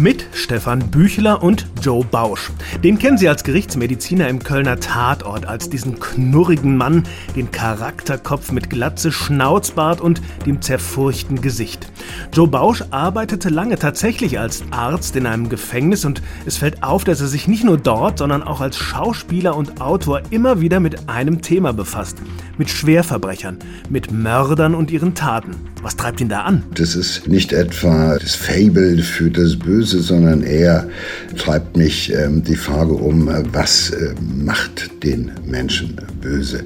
[0.00, 2.50] mit Stefan Büchler und Joe Bausch.
[2.82, 7.04] Den kennen Sie als Gerichtsmediziner im Kölner Tatort, als diesen knurrigen Mann,
[7.36, 11.86] den Charakterkopf mit Glatze, Schnauzbart und dem zerfurchten Gesicht.
[12.32, 17.20] Joe Bausch arbeitete lange tatsächlich als Arzt in einem Gefängnis und es fällt auf, dass
[17.20, 21.40] er sich nicht nur dort, sondern auch als Schauspieler und Autor immer wieder mit einem
[21.40, 22.18] Thema befasst.
[22.58, 23.58] Mit Schwerverbrechern,
[23.88, 25.54] mit Mördern und ihren Taten.
[25.82, 26.62] Was treibt ihn da an?
[26.74, 30.88] Das ist nicht etwa das Fable für das Böse, sondern eher
[31.36, 36.64] treibt mich ähm, die Frage um, äh, was äh, macht den Menschen böse?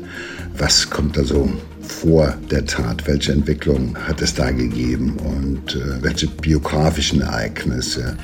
[0.57, 1.51] Was kommt da so
[1.81, 3.07] vor der Tat?
[3.07, 8.17] Welche Entwicklung hat es da gegeben und äh, welche biografischen Ereignisse?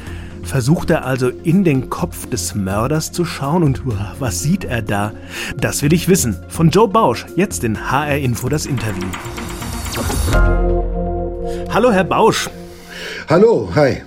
[0.43, 3.83] Versucht er also in den Kopf des Mörders zu schauen und
[4.19, 5.13] was sieht er da?
[5.57, 6.37] Das will ich wissen.
[6.49, 9.09] Von Joe Bausch, jetzt in HR Info das Interview.
[11.71, 12.51] Hallo, Herr Bausch.
[13.29, 14.03] Hallo, hi.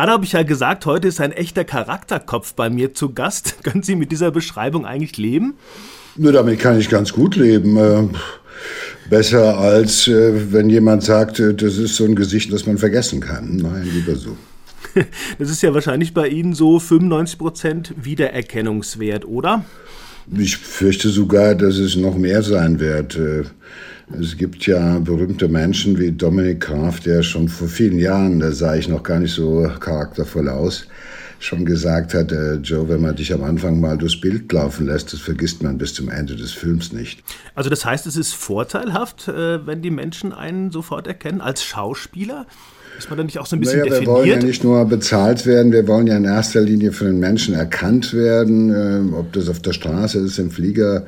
[0.00, 3.56] Gerade habe ich ja gesagt, heute ist ein echter Charakterkopf bei mir zu Gast.
[3.62, 5.58] Können Sie mit dieser Beschreibung eigentlich leben?
[6.16, 7.76] Nur damit kann ich ganz gut leben.
[7.76, 8.08] Äh,
[9.10, 13.20] besser als äh, wenn jemand sagt, äh, das ist so ein Gesicht, das man vergessen
[13.20, 13.56] kann.
[13.56, 14.38] Nein, lieber so.
[15.38, 19.66] Das ist ja wahrscheinlich bei Ihnen so 95% Wiedererkennungswert, oder?
[20.34, 23.20] Ich fürchte sogar, dass es noch mehr sein wird.
[24.18, 28.74] Es gibt ja berühmte Menschen wie Dominik Graf, der schon vor vielen Jahren, da sah
[28.74, 30.88] ich noch gar nicht so charaktervoll aus,
[31.38, 35.12] schon gesagt hat, äh, Joe, wenn man dich am Anfang mal durchs Bild laufen lässt,
[35.12, 37.22] das vergisst man bis zum Ende des Films nicht.
[37.54, 42.46] Also das heißt, es ist vorteilhaft, äh, wenn die Menschen einen sofort erkennen als Schauspieler?
[43.00, 44.08] Ist man dann nicht auch so ein bisschen naja, wir definiert?
[44.08, 47.18] Wir wollen ja nicht nur bezahlt werden, wir wollen ja in erster Linie von den
[47.18, 51.06] Menschen erkannt werden, äh, ob das auf der Straße ist, im Flieger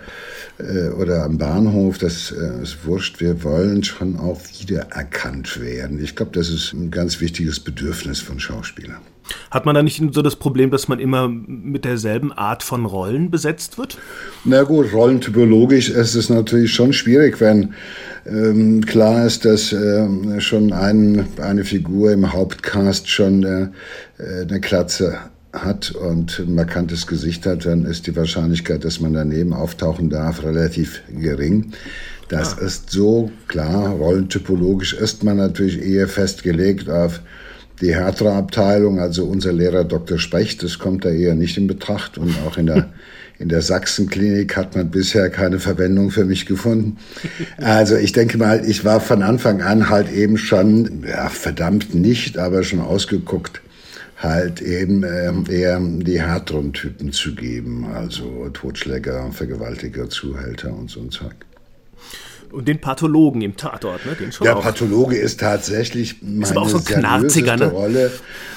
[0.56, 3.20] äh, oder am Bahnhof, das äh, ist wurscht.
[3.20, 6.02] Wir wollen schon auch wieder erkannt werden.
[6.02, 9.02] Ich glaube, das ist ein ganz wichtiges Bedürfnis von Schauspielern.
[9.50, 13.30] Hat man da nicht so das Problem, dass man immer mit derselben Art von Rollen
[13.30, 13.98] besetzt wird?
[14.44, 17.74] Na gut, rollentypologisch ist es natürlich schon schwierig, wenn
[18.26, 23.68] ähm, klar ist, dass äh, schon ein, eine Figur im Hauptcast schon äh,
[24.18, 25.18] eine Klatze
[25.52, 30.42] hat und ein markantes Gesicht hat, dann ist die Wahrscheinlichkeit, dass man daneben auftauchen darf,
[30.42, 31.72] relativ gering.
[32.28, 32.66] Das ja.
[32.66, 37.20] ist so klar, rollentypologisch ist man natürlich eher festgelegt auf
[37.82, 40.18] die härtere Abteilung, also unser Lehrer Dr.
[40.18, 42.88] Specht, das kommt da eher nicht in Betracht und auch in der
[43.42, 46.98] in der Sachsenklinik hat man bisher keine Verwendung für mich gefunden.
[47.58, 52.38] Also ich denke mal, ich war von Anfang an halt eben schon, ja, verdammt nicht,
[52.38, 53.60] aber schon ausgeguckt,
[54.16, 61.00] halt eben äh, eher die härteren Typen zu geben, also Totschläger, Vergewaltiger, Zuhälter und so
[61.00, 61.34] ein Zeug.
[62.52, 64.14] Und den Pathologen im Tatort, ne?
[64.14, 64.62] Den schon Der auch.
[64.62, 67.70] Pathologe ist tatsächlich meine ist aber auch so knarziger, ne?
[67.70, 68.10] Rolle.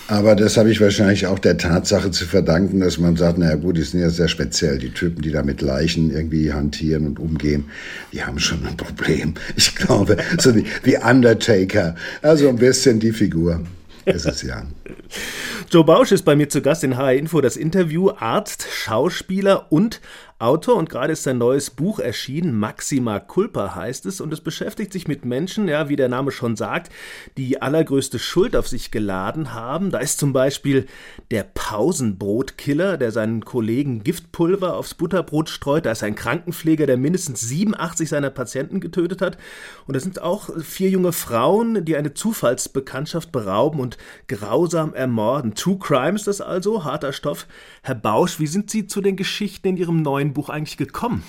[0.08, 3.78] Aber das habe ich wahrscheinlich auch der Tatsache zu verdanken, dass man sagt, naja gut,
[3.78, 4.78] die sind ja sehr speziell.
[4.78, 7.66] Die Typen, die da mit Leichen irgendwie hantieren und umgehen,
[8.14, 9.34] die haben schon ein Problem.
[9.56, 11.96] Ich glaube, so wie, wie Undertaker.
[12.22, 13.62] Also ein bisschen die Figur
[14.06, 14.64] ist es ja.
[15.72, 20.02] Joe Bausch ist bei mir zu Gast in HR Info, das Interview Arzt, Schauspieler und
[20.38, 24.92] Autor und gerade ist sein neues Buch erschienen, Maxima Culpa heißt es, und es beschäftigt
[24.92, 26.92] sich mit Menschen, ja, wie der Name schon sagt,
[27.38, 29.92] die allergrößte Schuld auf sich geladen haben.
[29.92, 30.88] Da ist zum Beispiel
[31.32, 35.86] der Pausenbrotkiller, der seinen Kollegen Giftpulver aufs Butterbrot streut.
[35.86, 39.38] Da ist ein Krankenpfleger, der mindestens 87 seiner Patienten getötet hat.
[39.88, 43.98] Und da sind auch vier junge Frauen, die eine Zufallsbekanntschaft berauben und
[44.28, 45.56] grausam ermorden.
[45.56, 47.48] True Crime ist das also, harter Stoff.
[47.84, 51.24] Herr Bausch, wie sind Sie zu den Geschichten in Ihrem neuen Buch eigentlich gekommen?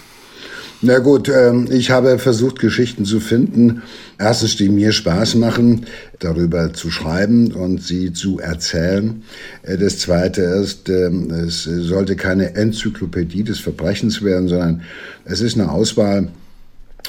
[0.83, 3.83] Na gut, ähm, ich habe versucht, Geschichten zu finden.
[4.19, 5.87] Erstens, die mir Spaß machen,
[6.19, 9.23] darüber zu schreiben und sie zu erzählen.
[9.63, 14.83] Äh, das Zweite ist, ähm, es sollte keine Enzyklopädie des Verbrechens werden, sondern
[15.25, 16.29] es ist eine Auswahl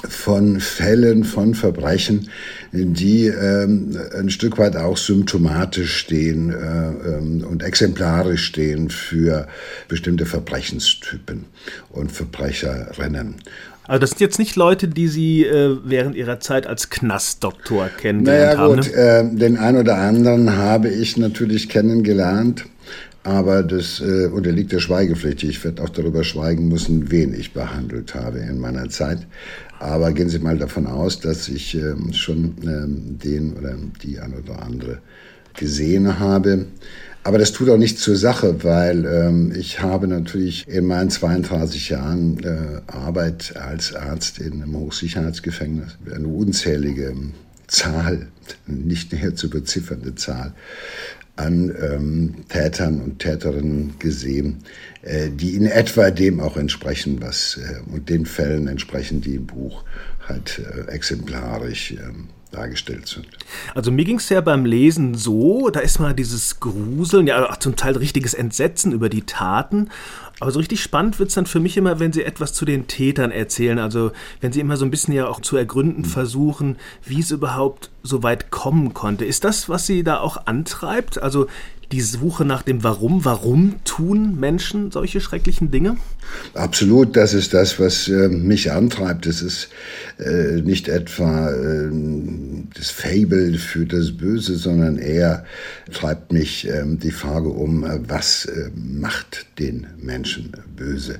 [0.07, 2.29] von Fällen von Verbrechen,
[2.71, 9.47] die ähm, ein Stück weit auch symptomatisch stehen äh, ähm, und exemplarisch stehen für
[9.87, 11.45] bestimmte Verbrechenstypen
[11.89, 13.35] und Verbrecherinnen.
[13.87, 18.57] Also das sind jetzt nicht Leute, die Sie äh, während Ihrer Zeit als Knastdoktor kennengelernt
[18.57, 18.75] naja, haben.
[18.75, 19.33] Gut, ne?
[19.33, 22.65] äh, den einen oder anderen habe ich natürlich kennengelernt
[23.27, 25.43] aber das äh, unterliegt der Schweigepflicht.
[25.43, 29.27] Ich werde auch darüber schweigen müssen, wen ich behandelt habe in meiner Zeit.
[29.79, 34.33] Aber gehen Sie mal davon aus, dass ich ähm, schon ähm, den oder die ein
[34.33, 34.99] oder andere
[35.55, 36.67] gesehen habe.
[37.25, 41.89] Aber das tut auch nichts zur Sache, weil ähm, ich habe natürlich in meinen 32
[41.89, 47.13] Jahren äh, Arbeit als Arzt in einem Hochsicherheitsgefängnis eine unzählige
[47.67, 48.27] Zahl,
[48.67, 50.53] nicht näher zu beziffernde Zahl
[51.37, 54.63] an ähm, Tätern und Täterinnen gesehen,
[55.03, 59.47] äh, die in etwa dem auch entsprechen, was äh, und den Fällen entsprechen, die im
[59.47, 59.83] Buch
[60.27, 63.27] halt äh, exemplarisch ähm, dargestellt sind.
[63.75, 67.75] Also mir ging es ja beim Lesen so, da ist mal dieses Gruseln, ja zum
[67.75, 69.89] Teil richtiges Entsetzen über die Taten.
[70.39, 72.87] Aber so richtig spannend wird es dann für mich immer, wenn Sie etwas zu den
[72.87, 73.79] Tätern erzählen.
[73.79, 76.05] Also wenn Sie immer so ein bisschen ja auch zu ergründen mhm.
[76.05, 76.75] versuchen,
[77.05, 79.25] wie es überhaupt so weit kommen konnte.
[79.25, 81.21] Ist das, was Sie da auch antreibt?
[81.21, 81.47] Also
[81.91, 83.23] die Suche nach dem Warum.
[83.25, 85.97] Warum tun Menschen solche schrecklichen Dinge?
[86.53, 89.25] Absolut, das ist das, was äh, mich antreibt.
[89.25, 89.69] Es ist
[90.19, 91.89] äh, nicht etwa äh,
[92.75, 95.45] das Fable für das Böse, sondern eher
[95.91, 101.19] treibt mich ähm, die Frage um, äh, was äh, macht den Menschen böse?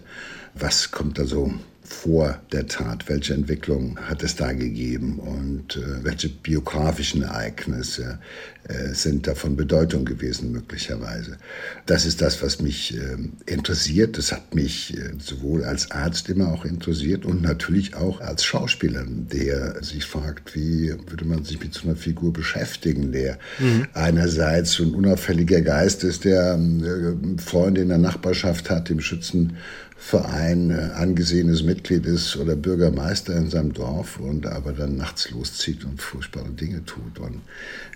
[0.56, 1.54] Was kommt da so
[1.88, 3.08] vor der Tat?
[3.08, 8.20] Welche Entwicklung hat es da gegeben und äh, welche biografischen Ereignisse
[8.68, 11.38] äh, sind davon Bedeutung gewesen möglicherweise?
[11.86, 13.18] Das ist das, was mich äh,
[13.52, 14.18] interessiert.
[14.18, 19.06] Das hat mich äh, sowohl als Arzt immer auch interessiert und natürlich auch als Schauspieler,
[19.08, 23.88] der sich fragt, wie würde man sich mit so einer Figur beschäftigen, der mhm.
[23.94, 29.58] einerseits so ein unauffälliger Geist ist, der äh, Freunde in der Nachbarschaft hat, dem Schützen
[29.98, 35.84] Verein äh, angesehenes Mitglied ist oder Bürgermeister in seinem Dorf und aber dann nachts loszieht
[35.84, 37.20] und furchtbare Dinge tut.
[37.20, 37.42] Und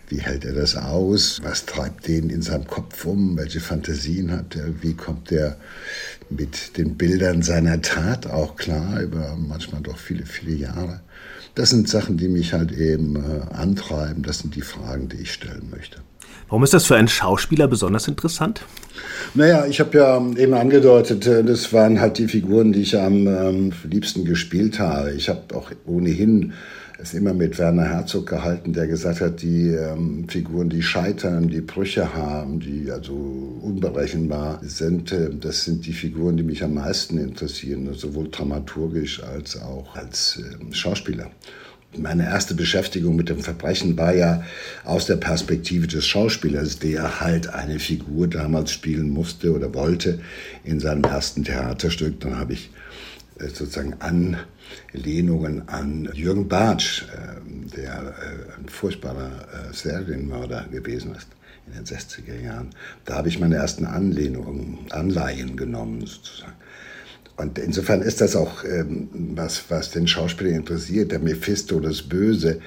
[0.10, 1.40] wie hält er das aus?
[1.44, 3.38] Was treibt den in seinem Kopf um?
[3.38, 4.82] Welche Fantasien hat er?
[4.82, 5.58] Wie kommt er
[6.30, 11.02] mit den Bildern seiner Tat auch klar über manchmal doch viele, viele Jahre?
[11.56, 14.24] Das sind Sachen, die mich halt eben äh, antreiben.
[14.24, 16.02] Das sind die Fragen, die ich stellen möchte.
[16.52, 18.66] Warum ist das für einen Schauspieler besonders interessant?
[19.36, 23.26] Naja, ich habe ja eben angedeutet, äh, das waren halt die Figuren, die ich am
[23.26, 25.14] ähm, liebsten gespielt habe.
[25.14, 26.52] Ich habe auch ohnehin
[27.02, 31.62] es immer mit Werner Herzog gehalten, der gesagt hat, die ähm, Figuren, die scheitern, die
[31.62, 37.18] Brüche haben, die also unberechenbar sind, äh, das sind die Figuren, die mich am meisten
[37.18, 41.32] interessieren, sowohl dramaturgisch als auch als äh, Schauspieler
[41.98, 44.44] meine erste Beschäftigung mit dem Verbrechen war ja
[44.86, 50.20] aus der Perspektive des Schauspielers, der halt eine Figur damals spielen musste oder wollte
[50.64, 52.20] in seinem ersten Theaterstück.
[52.22, 52.70] Dann habe ich
[53.40, 59.32] äh, sozusagen Anlehnungen an Jürgen Bartsch, äh, der äh, ein furchtbarer
[59.74, 61.28] Serienmörder gewesen ist
[61.68, 62.70] in den 60er Jahren.
[63.06, 66.54] Da habe ich meine ersten Anlehnungen, Anleihen genommen sozusagen.
[67.42, 71.12] Und insofern ist das auch ähm, was, was den Schauspieler interessiert.
[71.12, 72.60] Der Mephisto, das Böse,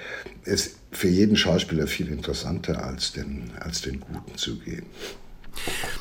[0.44, 4.84] ist für jeden Schauspieler viel interessanter, als den, als den Guten zu gehen.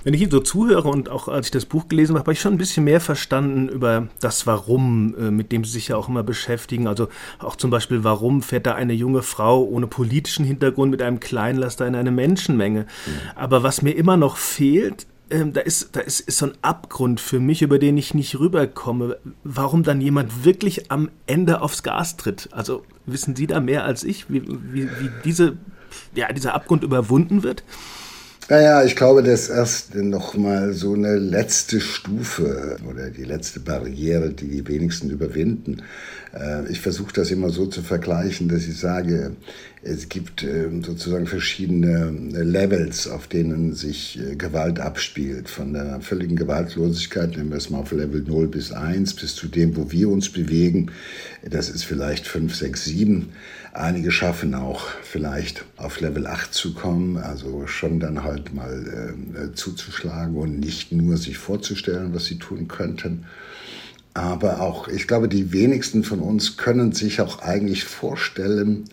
[0.03, 2.41] Wenn ich Ihnen so zuhöre und auch als ich das Buch gelesen habe, habe ich
[2.41, 6.09] schon ein bisschen mehr verstanden über das Warum, äh, mit dem Sie sich ja auch
[6.09, 6.87] immer beschäftigen.
[6.87, 11.19] Also auch zum Beispiel, warum fährt da eine junge Frau ohne politischen Hintergrund mit einem
[11.19, 12.81] Kleinlaster in eine Menschenmenge?
[12.81, 13.11] Mhm.
[13.35, 17.19] Aber was mir immer noch fehlt, ähm, da, ist, da ist, ist so ein Abgrund
[17.19, 19.17] für mich, über den ich nicht rüberkomme.
[19.43, 22.49] Warum dann jemand wirklich am Ende aufs Gas tritt?
[22.51, 25.57] Also wissen Sie da mehr als ich, wie, wie, wie diese,
[26.13, 27.63] ja, dieser Abgrund überwunden wird?
[28.49, 34.31] Naja, ich glaube, das ist erst nochmal so eine letzte Stufe oder die letzte Barriere,
[34.31, 35.81] die die wenigsten überwinden.
[36.33, 39.35] Äh, ich versuche das immer so zu vergleichen, dass ich sage,
[39.85, 45.49] es gibt ähm, sozusagen verschiedene Levels, auf denen sich äh, Gewalt abspielt.
[45.49, 49.47] Von der völligen Gewaltlosigkeit, nehmen wir es mal auf Level 0 bis 1, bis zu
[49.47, 50.91] dem, wo wir uns bewegen.
[51.43, 53.29] Das ist vielleicht 5, 6, 7.
[53.73, 59.53] Einige schaffen auch vielleicht auf Level 8 zu kommen, also schon dann halt mal äh,
[59.53, 63.25] zuzuschlagen und nicht nur sich vorzustellen, was sie tun könnten.
[64.13, 68.85] Aber auch, ich glaube, die wenigsten von uns können sich auch eigentlich vorstellen,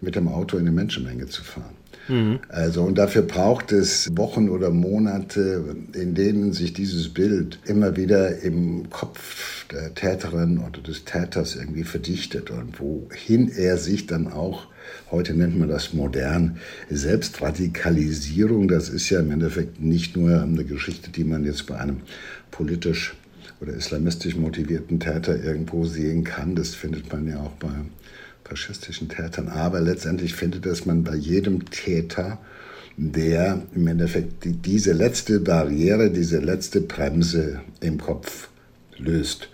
[0.00, 1.74] mit dem Auto in eine Menschenmenge zu fahren.
[2.08, 2.40] Mhm.
[2.48, 8.38] Also, und dafür braucht es Wochen oder Monate, in denen sich dieses Bild immer wieder
[8.40, 14.66] im Kopf der Täterin oder des Täters irgendwie verdichtet und wohin er sich dann auch
[15.10, 18.68] Heute nennt man das modern Selbstradikalisierung.
[18.68, 21.98] Das ist ja im Endeffekt nicht nur eine Geschichte, die man jetzt bei einem
[22.50, 23.14] politisch
[23.60, 26.54] oder islamistisch motivierten Täter irgendwo sehen kann.
[26.54, 27.70] Das findet man ja auch bei
[28.44, 29.48] faschistischen Tätern.
[29.48, 32.38] Aber letztendlich findet es man bei jedem Täter,
[32.96, 38.48] der im Endeffekt diese letzte Barriere, diese letzte Bremse im Kopf
[38.98, 39.48] löst.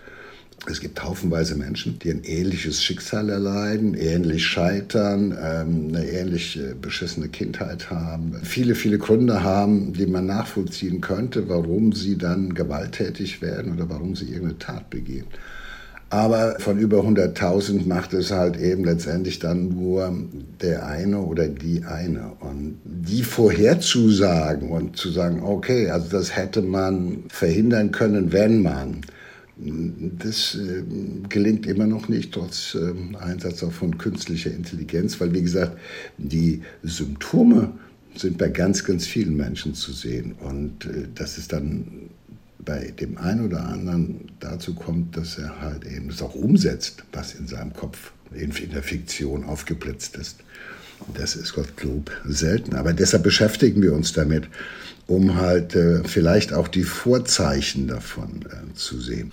[0.69, 6.73] Es gibt haufenweise Menschen, die ein ähnliches Schicksal erleiden, ähnlich scheitern, ähm, eine ähnlich äh,
[6.73, 13.41] beschissene Kindheit haben, viele, viele Gründe haben, die man nachvollziehen könnte, warum sie dann gewalttätig
[13.41, 15.27] werden oder warum sie irgendeine Tat begehen.
[16.09, 20.13] Aber von über 100.000 macht es halt eben letztendlich dann nur
[20.61, 22.31] der eine oder die eine.
[22.39, 29.01] Und die vorherzusagen und zu sagen, okay, also das hätte man verhindern können, wenn man.
[29.59, 30.83] Das äh,
[31.29, 35.77] gelingt immer noch nicht, trotz äh, Einsatz auch von künstlicher Intelligenz, weil, wie gesagt,
[36.17, 37.73] die Symptome
[38.15, 40.33] sind bei ganz, ganz vielen Menschen zu sehen.
[40.33, 42.11] Und äh, das ist dann
[42.59, 47.33] bei dem einen oder anderen dazu kommt, dass er halt eben das auch umsetzt, was
[47.33, 50.43] in seinem Kopf in der Fiktion aufgeblitzt ist.
[51.13, 52.75] Das ist Gottlob selten.
[52.75, 54.47] Aber deshalb beschäftigen wir uns damit,
[55.07, 59.31] um halt äh, vielleicht auch die Vorzeichen davon äh, zu sehen.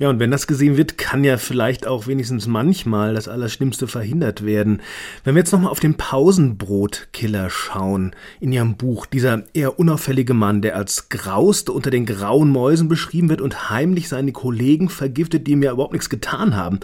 [0.00, 4.46] Ja, und wenn das gesehen wird, kann ja vielleicht auch wenigstens manchmal das Allerschlimmste verhindert
[4.46, 4.80] werden.
[5.24, 10.62] Wenn wir jetzt nochmal auf den Pausenbrotkiller schauen in Ihrem Buch, dieser eher unauffällige Mann,
[10.62, 15.52] der als Grauste unter den grauen Mäusen beschrieben wird und heimlich seine Kollegen vergiftet, die
[15.52, 16.78] ihm ja überhaupt nichts getan haben.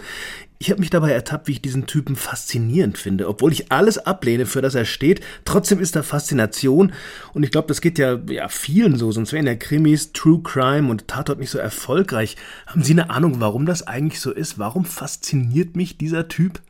[0.57, 3.27] Ich habe mich dabei ertappt, wie ich diesen Typen faszinierend finde.
[3.27, 6.93] Obwohl ich alles ablehne, für das er steht, trotzdem ist da Faszination.
[7.33, 10.89] Und ich glaube, das geht ja, ja vielen so, sonst wären ja Krimis, True Crime
[10.89, 12.37] und Tatort nicht so erfolgreich.
[12.67, 14.57] Haben Sie eine Ahnung, warum das eigentlich so ist?
[14.57, 16.61] Warum fasziniert mich dieser Typ?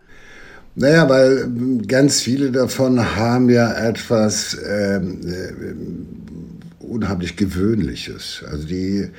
[0.76, 1.48] Naja, weil
[1.88, 8.44] ganz viele davon haben ja etwas ähm, äh, unheimlich Gewöhnliches.
[8.50, 9.10] Also die,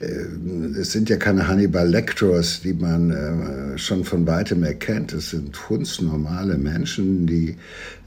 [0.00, 5.12] äh, es sind ja keine Hannibal Lectors, die man äh, schon von weitem erkennt.
[5.12, 7.56] Es sind hundsnormale Menschen, die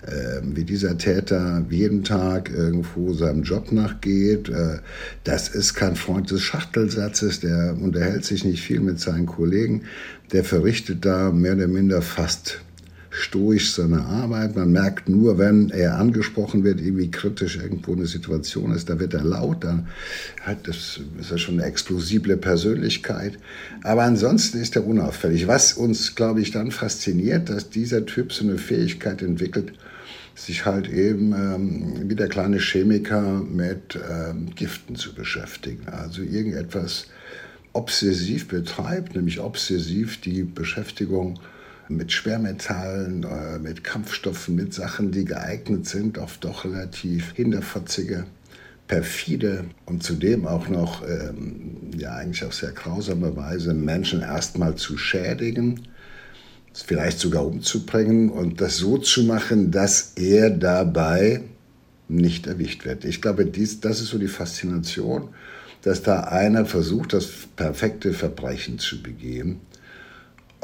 [0.05, 4.49] äh, wie dieser Täter jeden Tag irgendwo seinem Job nachgeht.
[4.49, 4.79] Äh,
[5.23, 9.83] das ist kein Freund des Schachtelsatzes, der unterhält sich nicht viel mit seinen Kollegen,
[10.31, 12.59] der verrichtet da mehr oder minder fast
[13.15, 14.55] stoisch seine Arbeit.
[14.55, 19.13] Man merkt nur, wenn er angesprochen wird, irgendwie kritisch irgendwo eine Situation ist, da wird
[19.13, 19.87] er laut, dann
[20.41, 23.37] hat das ist er schon eine explosible Persönlichkeit.
[23.83, 25.47] Aber ansonsten ist er unauffällig.
[25.47, 29.73] Was uns, glaube ich, dann fasziniert, dass dieser Typ so eine Fähigkeit entwickelt,
[30.35, 35.87] sich halt eben ähm, wie der kleine Chemiker mit ähm, Giften zu beschäftigen.
[35.87, 37.07] Also irgendetwas
[37.71, 41.39] obsessiv betreibt, nämlich obsessiv die Beschäftigung
[41.89, 48.25] mit Schwermetallen, äh, mit Kampfstoffen, mit Sachen, die geeignet sind auf doch relativ hinterfotzige,
[48.87, 54.97] perfide und zudem auch noch, ähm, ja eigentlich auf sehr grausame Weise Menschen erstmal zu
[54.97, 55.81] schädigen,
[56.73, 61.41] vielleicht sogar umzubringen und das so zu machen, dass er dabei
[62.07, 63.05] nicht erwischt wird.
[63.05, 65.29] Ich glaube, dies, das ist so die Faszination,
[65.81, 69.61] dass da einer versucht, das perfekte Verbrechen zu begehen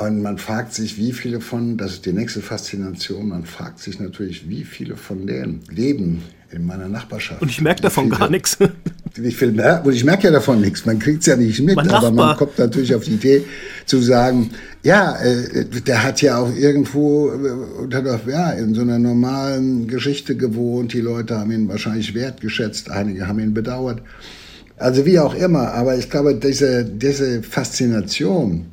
[0.01, 3.99] und man fragt sich, wie viele von, das ist die nächste Faszination, man fragt sich
[3.99, 7.41] natürlich, wie viele von denen leben in meiner Nachbarschaft.
[7.41, 8.57] Und ich merke davon viele, gar nichts.
[9.13, 12.37] Viel, und ich merke ja davon nichts, man kriegt es ja nicht mit, aber man
[12.37, 13.43] kommt natürlich auf die Idee
[13.85, 14.51] zu sagen,
[14.83, 20.93] ja, äh, der hat ja auch irgendwo äh, ja, in so einer normalen Geschichte gewohnt,
[20.93, 24.01] die Leute haben ihn wahrscheinlich wertgeschätzt, einige haben ihn bedauert.
[24.77, 28.67] Also wie auch immer, aber ich glaube, diese, diese Faszination,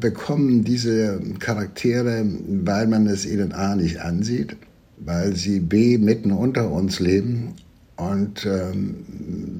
[0.00, 2.24] bekommen diese Charaktere,
[2.64, 4.56] weil man es ihnen A nicht ansieht,
[4.98, 7.54] weil sie B mitten unter uns leben
[7.96, 8.96] und ähm,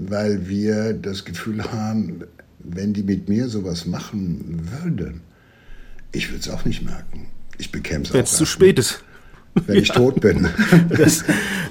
[0.09, 2.25] weil wir das Gefühl haben,
[2.59, 5.21] wenn die mit mir sowas machen würden,
[6.13, 7.27] ich würde es auch nicht merken.
[7.59, 8.15] Ich bekäme es auch.
[8.15, 9.05] Wenn es zu spät ist
[9.55, 9.83] wenn ja.
[9.83, 10.49] ich tot bin.
[10.91, 11.25] Das,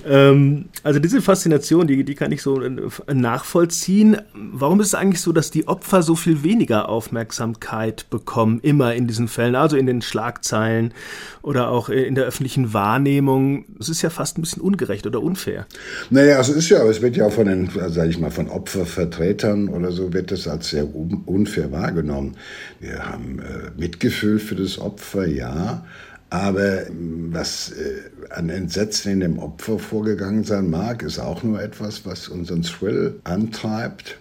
[0.08, 2.72] ähm, also diese Faszination, die, die kann ich so äh,
[3.14, 4.18] nachvollziehen.
[4.34, 9.08] Warum ist es eigentlich so, dass die Opfer so viel weniger Aufmerksamkeit bekommen, immer in
[9.08, 10.94] diesen Fällen, also in den Schlagzeilen
[11.42, 13.66] oder auch in der öffentlichen Wahrnehmung?
[13.80, 15.68] Es ist ja fast ein bisschen ungerecht oder unfair.
[16.10, 18.50] Naja, also es ist ja, es wird ja auch von den, sage ich mal, von
[18.50, 22.36] Opfervertretern oder so, wird das als sehr unfair wahrgenommen.
[22.80, 25.84] Wir haben äh, Mitgefühl für das Opfer, ja.
[26.30, 31.62] Aber ähm, was äh, an Entsetzen in dem Opfer vorgegangen sein mag, ist auch nur
[31.62, 34.18] etwas, was unseren Thrill antreibt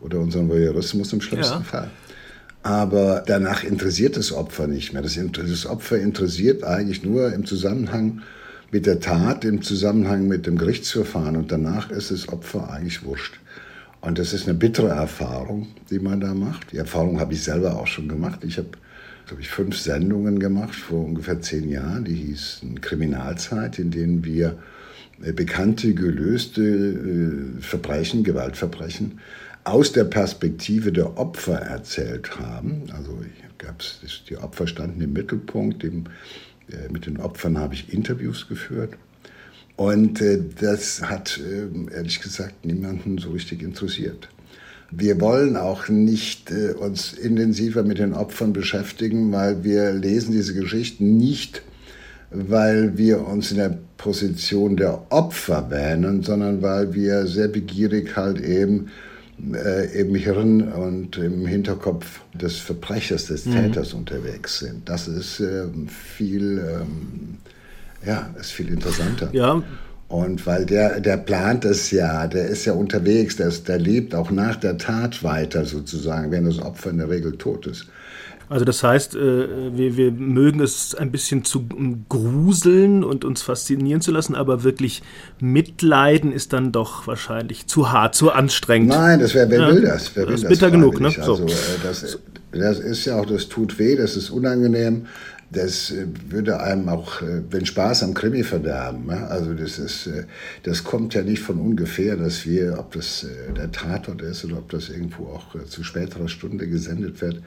[0.00, 1.60] oder unseren Voyeurismus im schlimmsten ja.
[1.60, 1.90] Fall.
[2.64, 5.02] Aber danach interessiert das Opfer nicht mehr.
[5.02, 8.22] Das, das Opfer interessiert eigentlich nur im Zusammenhang
[8.70, 11.36] mit der Tat, im Zusammenhang mit dem Gerichtsverfahren.
[11.36, 13.38] Und danach ist das Opfer eigentlich wurscht.
[14.00, 16.72] Und das ist eine bittere Erfahrung, die man da macht.
[16.72, 18.40] Die Erfahrung habe ich selber auch schon gemacht.
[18.42, 18.70] Ich habe
[19.26, 22.04] glaube ich, fünf Sendungen gemacht vor ungefähr zehn Jahren.
[22.04, 24.58] Die hießen Kriminalzeit, in denen wir
[25.22, 29.20] äh, bekannte, gelöste äh, Verbrechen, Gewaltverbrechen
[29.64, 32.82] aus der Perspektive der Opfer erzählt haben.
[32.92, 33.20] Also
[33.58, 35.82] gab's, die Opfer standen im Mittelpunkt.
[35.82, 36.04] Dem,
[36.68, 38.94] äh, mit den Opfern habe ich Interviews geführt.
[39.76, 40.22] Und
[40.60, 41.40] das hat
[41.90, 44.28] ehrlich gesagt niemanden so richtig interessiert.
[44.94, 50.54] Wir wollen auch nicht äh, uns intensiver mit den Opfern beschäftigen, weil wir lesen diese
[50.54, 51.62] Geschichten nicht,
[52.30, 58.40] weil wir uns in der Position der Opfer wähnen, sondern weil wir sehr begierig halt
[58.40, 58.88] eben
[59.54, 63.52] äh, im Hirn und im Hinterkopf des Verbrechers, des mhm.
[63.52, 64.88] Täters unterwegs sind.
[64.88, 67.38] Das ist äh, viel, ähm,
[68.06, 69.30] ja, ist viel interessanter.
[69.32, 69.62] Ja.
[70.12, 74.14] Und weil der, der plant es ja, der ist ja unterwegs, der, ist, der lebt
[74.14, 77.86] auch nach der Tat weiter sozusagen, wenn das Opfer in der Regel tot ist.
[78.50, 81.64] Also das heißt, äh, wir, wir mögen es ein bisschen zu
[82.10, 85.02] gruseln und uns faszinieren zu lassen, aber wirklich
[85.40, 88.90] mitleiden ist dann doch wahrscheinlich zu hart, zu anstrengend.
[88.90, 89.68] Nein, das wäre, wer ja.
[89.68, 90.14] will das?
[90.14, 91.10] Wer will das ist bitter genug, ne?
[91.10, 91.36] So.
[91.36, 91.48] Also, äh,
[91.82, 92.18] das,
[92.52, 95.06] das ist ja auch, das tut weh, das ist unangenehm
[95.52, 99.10] das äh, würde einem auch den Spaß am Krimi verderben.
[99.10, 100.08] Also das, ist,
[100.62, 104.70] das kommt ja nicht von ungefähr, dass wir, ob das der Tatort ist oder ob
[104.70, 107.42] das irgendwo auch zu späterer Stunde gesendet wird,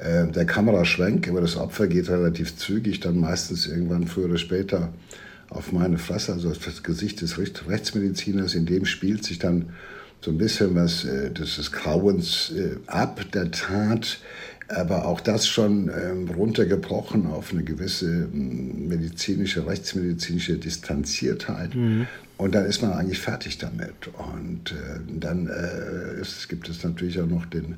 [0.00, 4.92] äh, der Kameraschwenk über das Opfer geht relativ zügig, dann meistens irgendwann früher oder später
[5.50, 8.54] auf meine Fresse, also auf das Gesicht des Rechtsmediziners.
[8.54, 9.70] In dem spielt sich dann
[10.22, 14.18] so ein bisschen was äh, des Grauens äh, ab, der Tat,
[14.70, 21.74] aber auch das schon ähm, runtergebrochen auf eine gewisse hm, medizinische, rechtsmedizinische Distanziertheit.
[21.74, 22.06] Mhm.
[22.36, 24.08] Und dann ist man eigentlich fertig damit.
[24.16, 24.74] Und
[25.06, 25.46] dann
[26.18, 27.76] ist, gibt es natürlich auch noch den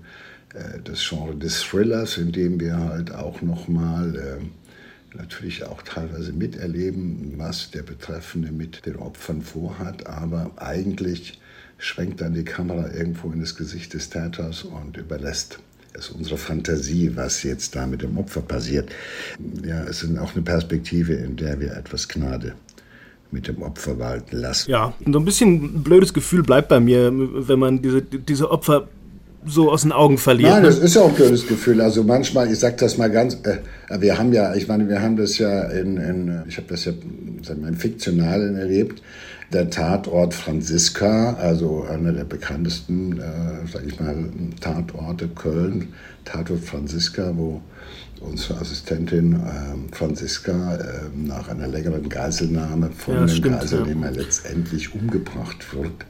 [0.54, 6.32] äh, das Genre des Thrillers, in dem wir halt auch nochmal äh, natürlich auch teilweise
[6.32, 11.38] miterleben, was der Betreffende mit den Opfern vorhat, aber eigentlich
[11.76, 15.58] schwenkt dann die Kamera irgendwo in das Gesicht des Täters und überlässt
[15.94, 18.90] es unserer Fantasie, was jetzt da mit dem Opfer passiert.
[19.64, 22.54] Ja, es ist auch eine Perspektive, in der wir etwas Gnade
[23.30, 24.70] mit dem Opfer walten lassen.
[24.70, 28.88] Ja, so ein bisschen ein blödes Gefühl bleibt bei mir, wenn man diese, diese Opfer
[29.44, 30.50] so aus den Augen verliert.
[30.50, 30.68] Nein, ne?
[30.68, 31.80] das ist ja auch ein blödes Gefühl.
[31.80, 33.58] Also manchmal, ich sage das mal ganz, äh,
[34.00, 36.92] wir haben ja, ich meine, wir haben das ja in, in ich habe das ja
[37.48, 39.02] im Fiktionalen erlebt.
[39.52, 44.16] Der Tatort Franziska, also einer der bekanntesten, äh, sage ich mal,
[44.60, 45.88] Tatorte Köln,
[46.24, 47.60] Tatort Franziska, wo
[48.20, 50.80] unsere Assistentin äh, Franziska äh,
[51.14, 54.22] nach einer längeren Geiselnahme von ja, dem Geiselnehmer ja.
[54.22, 56.06] letztendlich umgebracht wird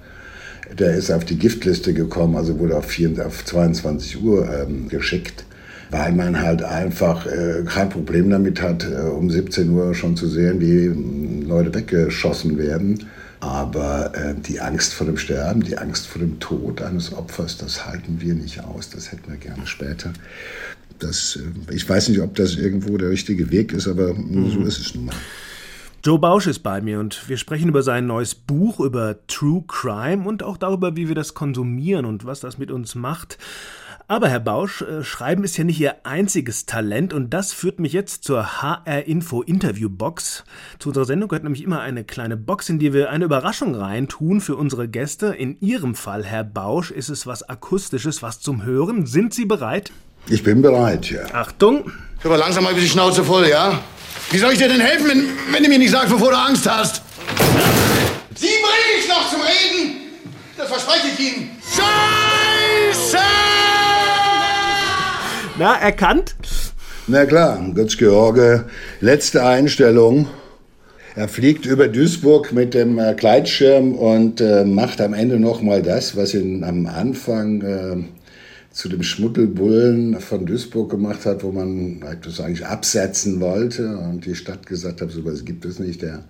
[0.78, 5.44] der ist auf die Giftliste gekommen, also wurde auf, 4, auf 22 Uhr ähm, geschickt,
[5.90, 10.28] weil man halt einfach äh, kein Problem damit hat, äh, um 17 Uhr schon zu
[10.28, 13.07] sehen, wie äh, Leute weggeschossen werden.
[13.42, 17.85] Aber äh, die Angst vor dem Sterben, die Angst vor dem Tod eines Opfers, das
[17.85, 18.88] halten wir nicht aus.
[18.90, 20.12] Das hätten wir gerne später.
[21.00, 21.37] Das,
[21.68, 24.48] äh, ich weiß nicht, ob das irgendwo der richtige Weg ist, aber mhm.
[24.48, 25.16] so ist es nun mal.
[26.05, 30.24] Joe Bausch ist bei mir und wir sprechen über sein neues Buch über True Crime
[30.24, 33.38] und auch darüber, wie wir das konsumieren und was das mit uns macht.
[34.12, 37.94] Aber Herr Bausch, äh, Schreiben ist ja nicht Ihr einziges Talent und das führt mich
[37.94, 40.44] jetzt zur HR Info Interview Box.
[40.79, 44.42] Zu unserer Sendung gehört nämlich immer eine kleine Box, in die wir eine Überraschung reintun
[44.42, 45.29] für unsere Gäste.
[45.29, 49.07] In Ihrem Fall, Herr Bausch, ist es was Akustisches, was zum Hören.
[49.07, 49.92] Sind Sie bereit?
[50.29, 51.22] Ich bin bereit, ja.
[51.33, 51.90] Achtung!
[52.18, 53.81] Ich aber langsam mal die Schnauze voll, ja?
[54.31, 56.70] Wie soll ich dir denn helfen, wenn, wenn du mir nicht sagst, wovor du Angst
[56.70, 57.01] hast?
[58.35, 60.03] Sie bringe ich noch zum Reden.
[60.59, 61.51] Das verspreche ich Ihnen.
[61.62, 63.71] Scheiße!
[65.58, 66.34] Na, erkannt?
[67.06, 68.64] Na klar, Götz George,
[69.00, 70.28] letzte Einstellung.
[71.14, 75.82] Er fliegt über Duisburg mit dem äh, Gleitschirm und äh, macht am Ende noch mal
[75.82, 77.96] das, was ihn am Anfang äh,
[78.70, 84.34] zu dem Schmuddelbullen von Duisburg gemacht hat, wo man das eigentlich absetzen wollte und die
[84.34, 86.00] Stadt gesagt hat, so etwas gibt es nicht.
[86.00, 86.24] Der,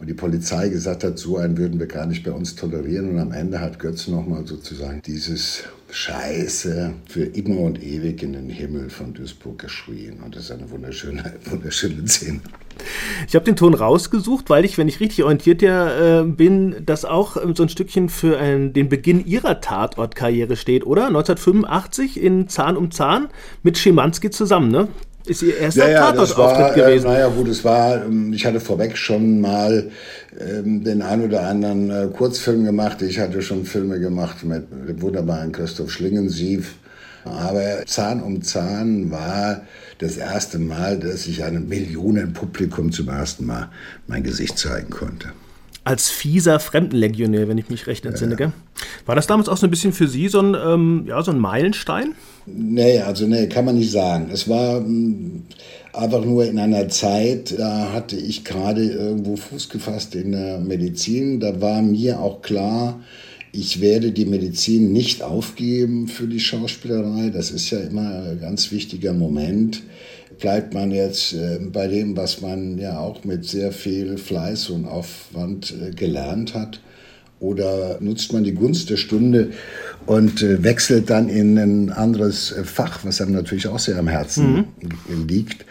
[0.00, 3.10] und die Polizei gesagt hat, so einen würden wir gar nicht bei uns tolerieren.
[3.10, 8.48] Und am Ende hat Götz nochmal sozusagen dieses Scheiße für immer und ewig in den
[8.48, 10.20] Himmel von Duisburg geschrien.
[10.24, 12.40] Und das ist eine wunderschöne, wunderschöne Szene.
[13.28, 17.04] Ich habe den Ton rausgesucht, weil ich, wenn ich richtig orientiert ja, äh, bin, das
[17.04, 21.08] auch ähm, so ein Stückchen für ein, den Beginn ihrer Tatortkarriere steht, oder?
[21.08, 23.28] 1985 in Zahn um Zahn
[23.62, 24.88] mit Schimanski zusammen, ne?
[25.26, 27.06] Ist ihr erster ja, ja, Tatortauftritt äh, gewesen?
[27.06, 29.90] Äh, naja, gut, es war, ähm, ich hatte vorweg schon mal
[30.38, 33.02] ähm, den ein oder anderen äh, Kurzfilm gemacht.
[33.02, 36.74] Ich hatte schon Filme gemacht mit dem wunderbaren Christoph Schlingensief.
[37.24, 39.62] Aber Zahn um Zahn war
[39.98, 43.68] das erste Mal, dass ich einem Millionenpublikum zum ersten Mal
[44.06, 45.32] mein Gesicht zeigen konnte.
[45.84, 48.52] Als fieser Fremdenlegionär, wenn ich mich recht entsinne, ja.
[49.06, 51.38] War das damals auch so ein bisschen für Sie so ein, ähm, ja, so ein
[51.38, 52.14] Meilenstein?
[52.46, 54.30] Nee, also nee, kann man nicht sagen.
[54.32, 55.44] Es war hm,
[55.92, 61.40] einfach nur in einer Zeit, da hatte ich gerade irgendwo Fuß gefasst in der Medizin.
[61.40, 63.00] Da war mir auch klar,
[63.52, 67.30] Ich werde die Medizin nicht aufgeben für die Schauspielerei.
[67.30, 69.82] Das ist ja immer ein ganz wichtiger Moment.
[70.38, 74.86] Bleibt man jetzt äh, bei dem, was man ja auch mit sehr viel Fleiß und
[74.86, 76.80] Aufwand äh, gelernt hat?
[77.40, 79.50] Oder nutzt man die Gunst der Stunde
[80.06, 84.08] und äh, wechselt dann in ein anderes äh, Fach, was einem natürlich auch sehr am
[84.08, 84.66] Herzen
[85.08, 85.26] mhm.
[85.26, 85.64] liegt.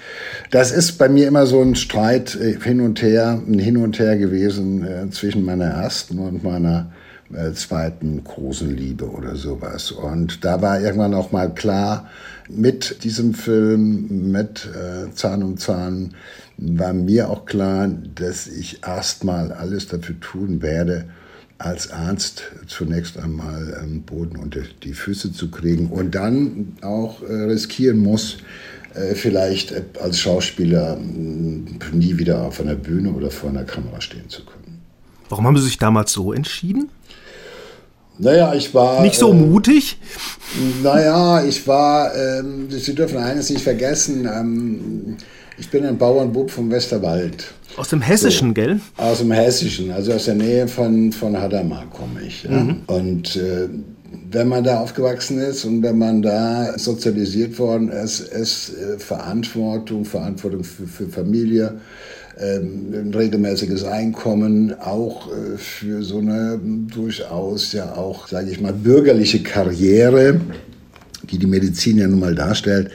[0.50, 4.00] Das ist bei mir immer so ein Streit äh, hin und her, ein Hin und
[4.00, 6.92] Her gewesen zwischen meiner ersten und meiner
[7.54, 9.92] zweiten großen Liebe oder sowas.
[9.92, 12.10] Und da war irgendwann auch mal klar,
[12.50, 16.16] mit diesem Film, mit äh, Zahn um Zahn,
[16.58, 21.06] war mir auch klar, dass ich erstmal alles dafür tun werde,
[21.60, 27.34] als Arzt zunächst einmal ähm, Boden unter die Füße zu kriegen und dann auch äh,
[27.34, 28.38] riskieren muss,
[28.96, 34.00] äh, vielleicht äh, als Schauspieler äh, nie wieder auf einer Bühne oder vor einer Kamera
[34.02, 34.82] stehen zu können.
[35.28, 36.90] Warum haben Sie sich damals so entschieden?
[38.20, 39.02] Naja, ich war.
[39.02, 39.98] Nicht so äh, mutig?
[40.84, 42.14] Naja, ich war.
[42.16, 44.30] Ähm, Sie dürfen eines nicht vergessen.
[44.32, 45.18] Ähm,
[45.58, 47.54] ich bin ein Bauernbub vom Westerwald.
[47.78, 48.80] Aus dem Hessischen, so, gell?
[48.98, 52.44] Aus dem Hessischen, also aus der Nähe von, von Hadamar komme ich.
[52.44, 52.52] Ja.
[52.52, 52.82] Mhm.
[52.88, 53.70] Und äh,
[54.32, 60.06] wenn man da aufgewachsen ist und wenn man da sozialisiert worden ist, ist äh, Verantwortung,
[60.06, 61.80] Verantwortung für, für Familie,
[62.40, 66.60] ein regelmäßiges Einkommen, auch äh, für so eine
[66.94, 70.40] durchaus ja auch, sage ich mal, bürgerliche Karriere,
[71.30, 72.92] die die Medizin ja nun mal darstellt,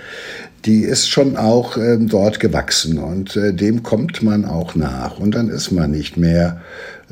[0.64, 5.18] die ist schon auch ähm, dort gewachsen und äh, dem kommt man auch nach.
[5.18, 6.62] Und dann ist man nicht mehr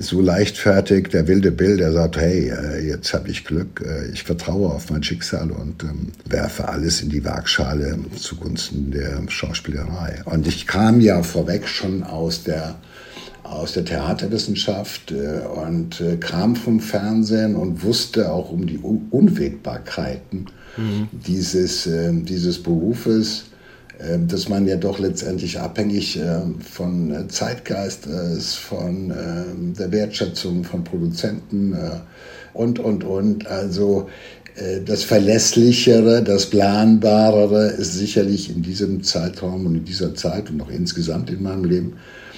[0.03, 4.25] so leichtfertig der wilde Bill, der sagt, hey, äh, jetzt habe ich Glück, äh, ich
[4.25, 10.23] vertraue auf mein Schicksal und ähm, werfe alles in die Waagschale zugunsten der Schauspielerei.
[10.25, 12.77] Und ich kam ja vorweg schon aus der
[13.45, 21.09] aus der Theaterwissenschaft äh, und kam vom Fernsehen und wusste auch um die Unwägbarkeiten mhm.
[21.13, 23.45] dieses, äh, dieses Berufes,
[24.27, 30.85] dass man ja doch letztendlich abhängig äh, von Zeitgeist ist, von äh, der Wertschätzung von
[30.85, 31.77] Produzenten
[32.53, 33.47] und, und, und.
[33.47, 34.09] Also
[34.85, 40.69] das Verlässlichere, das Planbarere ist sicherlich in diesem Zeitraum und in dieser Zeit und auch
[40.69, 41.95] insgesamt in meinem Leben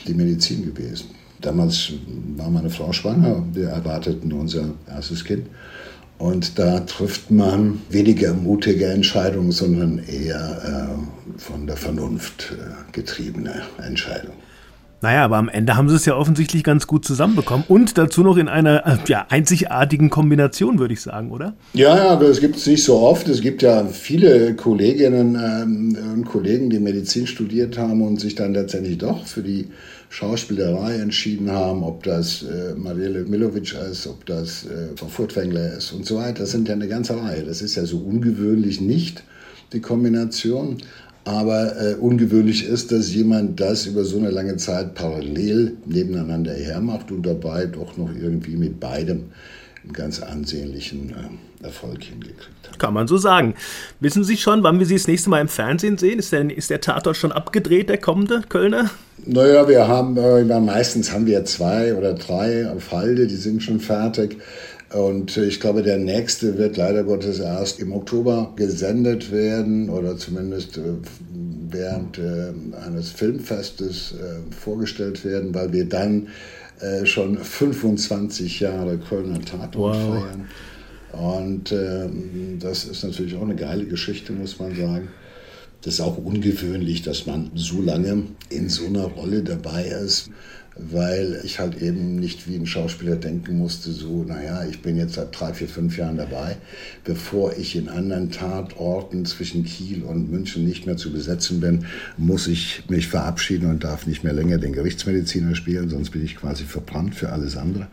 [0.07, 1.07] die Medizin gewesen.
[1.41, 1.93] Damals
[2.37, 5.47] war meine Frau schwanger, wir erwarteten unser erstes Kind.
[6.19, 13.63] Und da trifft man weniger mutige Entscheidungen, sondern eher äh, von der Vernunft äh, getriebene
[13.85, 14.45] Entscheidungen.
[15.05, 18.39] Naja, aber am Ende haben sie es ja offensichtlich ganz gut zusammenbekommen und dazu noch
[18.39, 21.53] in einer äh, ja, einzigartigen Kombination, würde ich sagen, oder?
[21.75, 23.29] Ja, ja, aber es gibt es nicht so oft.
[23.29, 28.55] Es gibt ja viele Kolleginnen ähm, und Kollegen, die Medizin studiert haben und sich dann
[28.55, 29.69] letztendlich doch für die
[30.15, 35.91] Schauspielerei entschieden haben, ob das äh, Marielle Milovic ist, ob das äh, Frau Furtwängler ist
[35.91, 36.43] und so weiter.
[36.43, 37.43] Das sind ja eine ganze Reihe.
[37.43, 39.25] Das ist ja so ungewöhnlich nicht,
[39.73, 40.77] die Kombination.
[41.25, 47.11] Aber äh, ungewöhnlich ist, dass jemand das über so eine lange Zeit parallel nebeneinander hermacht
[47.11, 49.25] und dabei doch noch irgendwie mit beidem
[49.85, 52.79] einen ganz ansehnlichen äh, Erfolg hingekriegt hat.
[52.79, 53.55] Kann man so sagen.
[54.01, 56.19] Wissen Sie schon, wann wir Sie das nächste Mal im Fernsehen sehen?
[56.19, 58.91] Ist der, ist der Tatort schon abgedreht, der kommende Kölner?
[59.25, 63.81] Naja, wir haben, äh, meistens haben wir zwei oder drei auf Halde, die sind schon
[63.81, 64.39] fertig.
[64.95, 70.79] Und ich glaube, der nächste wird leider Gottes erst im Oktober gesendet werden oder zumindest
[70.79, 70.83] äh,
[71.69, 72.53] während äh,
[72.87, 76.29] eines Filmfestes äh, vorgestellt werden, weil wir dann
[76.81, 80.23] äh, schon 25 Jahre Kölner Tatort wow.
[80.23, 80.49] feiern.
[81.13, 82.09] Und äh,
[82.59, 85.09] das ist natürlich auch eine geile Geschichte, muss man sagen.
[85.83, 90.31] Das ist auch ungewöhnlich, dass man so lange in so einer Rolle dabei ist
[90.77, 95.15] weil ich halt eben nicht wie ein Schauspieler denken musste, so, naja, ich bin jetzt
[95.15, 96.57] seit drei, vier, fünf Jahren dabei,
[97.05, 102.49] bevor ich in anderen Tatorten zwischen Kiel und München nicht mehr zu besetzen bin, muss
[102.49, 106.65] ich mich verabschieden und darf nicht mehr länger den Gerichtsmediziner spielen, sonst bin ich quasi
[106.65, 107.87] verbrannt für alles andere.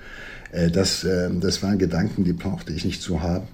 [0.52, 3.48] Äh, das, äh, das waren Gedanken, die brauchte ich nicht zu haben.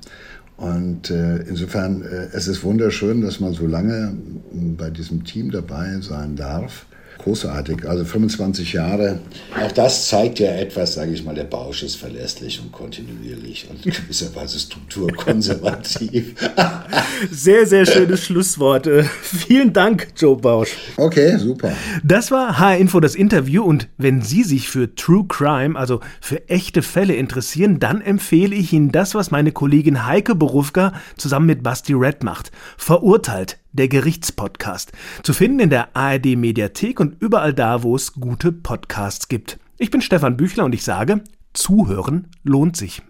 [0.56, 4.18] Und äh, insofern, es ist wunderschön, dass man so lange
[4.52, 6.88] bei diesem Team dabei sein darf
[7.18, 7.88] großartig.
[7.88, 9.20] Also 25 Jahre.
[9.62, 13.84] Auch das zeigt ja etwas, sage ich mal, der Bausch ist verlässlich und kontinuierlich und
[13.84, 16.36] gewisserweise strukturkonservativ.
[17.32, 18.88] sehr, sehr schönes Schlusswort.
[18.88, 20.76] Äh, vielen Dank, Joe Bausch.
[20.98, 21.74] Okay, super.
[22.04, 23.64] Das war H-Info, das Interview.
[23.64, 28.74] Und wenn Sie sich für True Crime, also für echte Fälle interessieren, dann empfehle ich
[28.74, 32.52] Ihnen das, was meine Kollegin Heike Berufka zusammen mit Basti Red macht.
[32.78, 34.92] Verurteilt der Gerichtspodcast.
[35.24, 39.60] Zu finden in der ARD Mediathek und überall da, wo es gute Podcasts gibt.
[39.78, 43.02] Ich bin Stefan Büchler und ich sage, Zuhören lohnt sich.